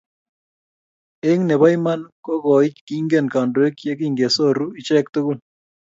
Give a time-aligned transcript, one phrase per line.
[1.29, 2.53] Eng ne bo iman ko ko
[2.85, 5.37] kingen kandoik ye kingesoru icheek tugul.